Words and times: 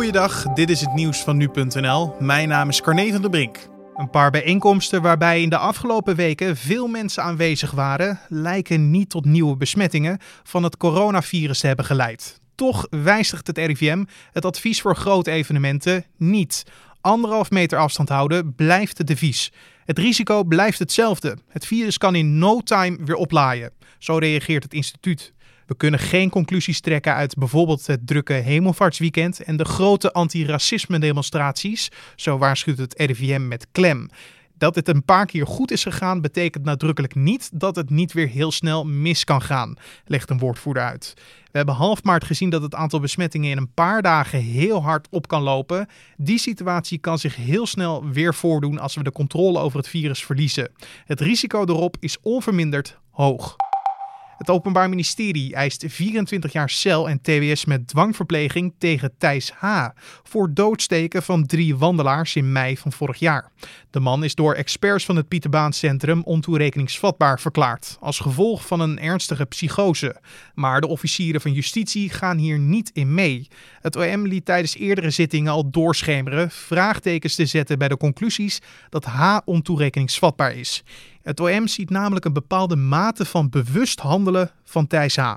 Goeiedag, 0.00 0.42
dit 0.42 0.70
is 0.70 0.80
het 0.80 0.94
nieuws 0.94 1.22
van 1.22 1.36
nu.nl. 1.36 2.14
Mijn 2.18 2.48
naam 2.48 2.68
is 2.68 2.80
Carne 2.80 3.12
van 3.12 3.20
der 3.20 3.30
Brink. 3.30 3.68
Een 3.96 4.10
paar 4.10 4.30
bijeenkomsten 4.30 5.02
waarbij 5.02 5.42
in 5.42 5.48
de 5.48 5.56
afgelopen 5.56 6.16
weken 6.16 6.56
veel 6.56 6.86
mensen 6.86 7.22
aanwezig 7.22 7.70
waren, 7.70 8.20
lijken 8.28 8.90
niet 8.90 9.10
tot 9.10 9.24
nieuwe 9.24 9.56
besmettingen 9.56 10.18
van 10.42 10.62
het 10.62 10.76
coronavirus 10.76 11.60
te 11.60 11.66
hebben 11.66 11.84
geleid. 11.84 12.40
Toch 12.54 12.86
wijzigt 12.90 13.46
het 13.46 13.58
RIVM 13.58 14.04
het 14.32 14.44
advies 14.44 14.80
voor 14.80 14.96
grote 14.96 15.30
evenementen 15.30 16.04
niet. 16.16 16.64
Anderhalf 17.00 17.50
meter 17.50 17.78
afstand 17.78 18.08
houden 18.08 18.54
blijft 18.54 18.98
het 18.98 19.06
devies. 19.06 19.52
Het 19.84 19.98
risico 19.98 20.44
blijft 20.44 20.78
hetzelfde. 20.78 21.36
Het 21.48 21.66
virus 21.66 21.98
kan 21.98 22.14
in 22.14 22.38
no 22.38 22.60
time 22.60 22.98
weer 23.04 23.16
oplaaien. 23.16 23.72
Zo 23.98 24.16
reageert 24.16 24.62
het 24.62 24.74
instituut. 24.74 25.32
We 25.70 25.76
kunnen 25.76 26.00
geen 26.00 26.30
conclusies 26.30 26.80
trekken 26.80 27.14
uit 27.14 27.34
bijvoorbeeld 27.34 27.86
het 27.86 28.06
drukke 28.06 28.32
hemelvaartsweekend 28.32 29.42
en 29.42 29.56
de 29.56 29.64
grote 29.64 30.12
antiracisme 30.12 30.98
demonstraties, 30.98 31.88
zo 32.16 32.38
waarschuwt 32.38 32.78
het 32.78 32.94
RIVM 32.96 33.48
met 33.48 33.66
klem. 33.72 34.08
Dat 34.58 34.74
het 34.74 34.88
een 34.88 35.04
paar 35.04 35.26
keer 35.26 35.46
goed 35.46 35.70
is 35.70 35.82
gegaan, 35.82 36.20
betekent 36.20 36.64
nadrukkelijk 36.64 37.14
niet 37.14 37.50
dat 37.52 37.76
het 37.76 37.90
niet 37.90 38.12
weer 38.12 38.28
heel 38.28 38.50
snel 38.52 38.84
mis 38.84 39.24
kan 39.24 39.42
gaan, 39.42 39.76
legt 40.04 40.30
een 40.30 40.38
woordvoerder 40.38 40.82
uit. 40.82 41.14
We 41.16 41.56
hebben 41.56 41.74
half 41.74 42.02
maart 42.02 42.24
gezien 42.24 42.50
dat 42.50 42.62
het 42.62 42.74
aantal 42.74 43.00
besmettingen 43.00 43.50
in 43.50 43.56
een 43.56 43.74
paar 43.74 44.02
dagen 44.02 44.40
heel 44.40 44.82
hard 44.82 45.08
op 45.10 45.28
kan 45.28 45.42
lopen. 45.42 45.88
Die 46.16 46.38
situatie 46.38 46.98
kan 46.98 47.18
zich 47.18 47.36
heel 47.36 47.66
snel 47.66 48.08
weer 48.08 48.34
voordoen 48.34 48.78
als 48.78 48.94
we 48.94 49.02
de 49.02 49.12
controle 49.12 49.58
over 49.58 49.78
het 49.78 49.88
virus 49.88 50.24
verliezen. 50.24 50.70
Het 51.04 51.20
risico 51.20 51.64
erop 51.64 51.96
is 52.00 52.16
onverminderd 52.22 52.98
hoog. 53.10 53.56
Het 54.40 54.50
Openbaar 54.50 54.88
Ministerie 54.88 55.54
eist 55.54 55.84
24 55.88 56.52
jaar 56.52 56.70
cel 56.70 57.08
en 57.08 57.20
TBS 57.20 57.64
met 57.64 57.86
dwangverpleging 57.86 58.74
tegen 58.78 59.12
Thijs 59.18 59.50
H. 59.50 59.88
voor 60.22 60.54
doodsteken 60.54 61.22
van 61.22 61.46
drie 61.46 61.76
wandelaars 61.76 62.36
in 62.36 62.52
mei 62.52 62.76
van 62.76 62.92
vorig 62.92 63.18
jaar. 63.18 63.50
De 63.90 64.00
man 64.00 64.24
is 64.24 64.34
door 64.34 64.54
experts 64.54 65.04
van 65.04 65.16
het 65.16 65.28
Pieterbaancentrum 65.28 66.22
ontoerekeningsvatbaar 66.22 67.40
verklaard, 67.40 67.96
als 68.00 68.18
gevolg 68.18 68.66
van 68.66 68.80
een 68.80 68.98
ernstige 68.98 69.44
psychose. 69.44 70.16
Maar 70.54 70.80
de 70.80 70.88
officieren 70.88 71.40
van 71.40 71.52
justitie 71.52 72.10
gaan 72.10 72.36
hier 72.36 72.58
niet 72.58 72.90
in 72.92 73.14
mee. 73.14 73.48
Het 73.80 73.96
OM 73.96 74.26
liet 74.26 74.44
tijdens 74.44 74.76
eerdere 74.76 75.10
zittingen 75.10 75.52
al 75.52 75.70
doorschemeren 75.70 76.50
vraagtekens 76.50 77.34
te 77.34 77.46
zetten 77.46 77.78
bij 77.78 77.88
de 77.88 77.96
conclusies 77.96 78.60
dat 78.88 79.04
H 79.04 79.38
ontoerekeningsvatbaar 79.44 80.54
is. 80.54 80.82
Het 81.22 81.40
OM 81.40 81.68
ziet 81.68 81.90
namelijk 81.90 82.24
een 82.24 82.32
bepaalde 82.32 82.76
mate 82.76 83.24
van 83.24 83.50
bewust 83.50 84.00
handelen 84.00 84.50
van 84.64 84.86
Thijs 84.86 85.16
H. 85.16 85.34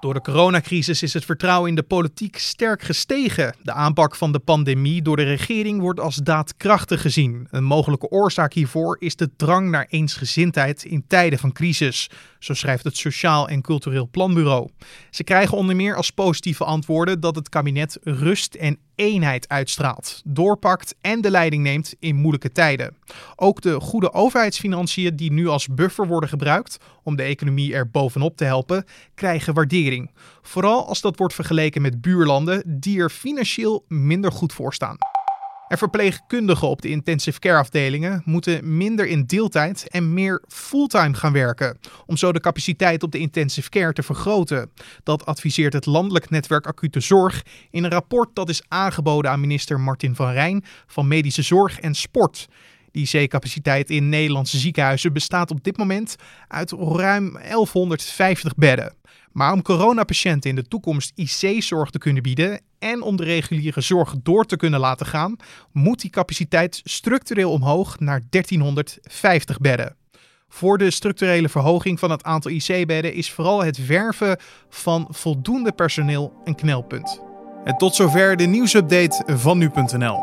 Door 0.00 0.14
de 0.14 0.20
coronacrisis 0.20 1.02
is 1.02 1.14
het 1.14 1.24
vertrouwen 1.24 1.68
in 1.68 1.74
de 1.74 1.82
politiek 1.82 2.38
sterk 2.38 2.82
gestegen. 2.82 3.54
De 3.62 3.72
aanpak 3.72 4.14
van 4.14 4.32
de 4.32 4.38
pandemie 4.38 5.02
door 5.02 5.16
de 5.16 5.22
regering 5.22 5.80
wordt 5.80 6.00
als 6.00 6.16
daadkrachtig 6.16 7.00
gezien. 7.00 7.46
Een 7.50 7.64
mogelijke 7.64 8.08
oorzaak 8.08 8.52
hiervoor 8.52 8.96
is 9.00 9.16
de 9.16 9.30
drang 9.36 9.70
naar 9.70 9.86
eensgezindheid 9.88 10.84
in 10.84 11.04
tijden 11.06 11.38
van 11.38 11.52
crisis, 11.52 12.10
zo 12.38 12.54
schrijft 12.54 12.84
het 12.84 12.96
Sociaal 12.96 13.48
en 13.48 13.62
Cultureel 13.62 14.08
Planbureau. 14.08 14.68
Ze 15.10 15.24
krijgen 15.24 15.56
onder 15.56 15.76
meer 15.76 15.96
als 15.96 16.10
positieve 16.10 16.64
antwoorden 16.64 17.20
dat 17.20 17.36
het 17.36 17.48
kabinet 17.48 17.98
rust 18.02 18.54
en 18.54 18.78
eenheid 18.96 19.48
uitstraalt, 19.48 20.22
doorpakt 20.24 20.94
en 21.00 21.20
de 21.20 21.30
leiding 21.30 21.62
neemt 21.62 21.94
in 21.98 22.16
moeilijke 22.16 22.52
tijden. 22.52 22.96
Ook 23.36 23.60
de 23.60 23.80
goede 23.80 24.12
overheidsfinanciën 24.12 25.16
die 25.16 25.32
nu 25.32 25.48
als 25.48 25.68
buffer 25.68 26.06
worden 26.06 26.28
gebruikt 26.28 26.78
om 27.02 27.16
de 27.16 27.22
economie 27.22 27.74
er 27.74 27.90
bovenop 27.90 28.36
te 28.36 28.44
helpen, 28.44 28.84
krijgen 29.14 29.54
waardering. 29.54 30.10
Vooral 30.42 30.86
als 30.86 31.00
dat 31.00 31.16
wordt 31.16 31.34
vergeleken 31.34 31.82
met 31.82 32.00
buurlanden 32.00 32.80
die 32.80 33.00
er 33.00 33.10
financieel 33.10 33.84
minder 33.88 34.32
goed 34.32 34.52
voor 34.52 34.74
staan. 34.74 34.96
En 35.68 35.78
verpleegkundigen 35.78 36.68
op 36.68 36.82
de 36.82 36.88
intensive 36.88 37.38
care 37.38 37.58
afdelingen 37.58 38.22
moeten 38.24 38.76
minder 38.76 39.06
in 39.06 39.24
deeltijd 39.24 39.88
en 39.88 40.14
meer 40.14 40.42
fulltime 40.48 41.14
gaan 41.14 41.32
werken, 41.32 41.78
om 42.06 42.16
zo 42.16 42.32
de 42.32 42.40
capaciteit 42.40 43.02
op 43.02 43.12
de 43.12 43.18
intensive 43.18 43.68
care 43.68 43.92
te 43.92 44.02
vergroten. 44.02 44.70
Dat 45.02 45.26
adviseert 45.26 45.72
het 45.72 45.86
Landelijk 45.86 46.30
Netwerk 46.30 46.66
Acute 46.66 47.00
Zorg 47.00 47.42
in 47.70 47.84
een 47.84 47.90
rapport 47.90 48.28
dat 48.34 48.48
is 48.48 48.62
aangeboden 48.68 49.30
aan 49.30 49.40
minister 49.40 49.80
Martin 49.80 50.14
van 50.14 50.32
Rijn 50.32 50.64
van 50.86 51.08
Medische 51.08 51.42
Zorg 51.42 51.80
en 51.80 51.94
Sport. 51.94 52.48
IC-capaciteit 52.96 53.90
in 53.90 54.08
Nederlandse 54.08 54.58
ziekenhuizen 54.58 55.12
bestaat 55.12 55.50
op 55.50 55.64
dit 55.64 55.76
moment 55.76 56.16
uit 56.48 56.72
ruim 56.72 57.32
1150 57.32 58.54
bedden. 58.54 58.94
Maar 59.32 59.52
om 59.52 59.62
coronapatiënten 59.62 60.50
in 60.50 60.56
de 60.56 60.68
toekomst 60.68 61.12
IC-zorg 61.14 61.90
te 61.90 61.98
kunnen 61.98 62.22
bieden 62.22 62.60
en 62.78 63.02
om 63.02 63.16
de 63.16 63.24
reguliere 63.24 63.80
zorg 63.80 64.14
door 64.22 64.44
te 64.44 64.56
kunnen 64.56 64.80
laten 64.80 65.06
gaan, 65.06 65.36
moet 65.72 66.00
die 66.00 66.10
capaciteit 66.10 66.80
structureel 66.84 67.50
omhoog 67.50 67.98
naar 67.98 68.20
1350 68.30 69.58
bedden. 69.58 69.96
Voor 70.48 70.78
de 70.78 70.90
structurele 70.90 71.48
verhoging 71.48 71.98
van 71.98 72.10
het 72.10 72.22
aantal 72.22 72.50
IC-bedden 72.50 73.14
is 73.14 73.30
vooral 73.30 73.64
het 73.64 73.86
werven 73.86 74.38
van 74.68 75.06
voldoende 75.10 75.72
personeel 75.72 76.32
een 76.44 76.54
knelpunt. 76.54 77.20
En 77.64 77.76
tot 77.76 77.94
zover 77.94 78.36
de 78.36 78.46
nieuwsupdate 78.46 79.36
van 79.36 79.58
nu.nl. 79.58 80.22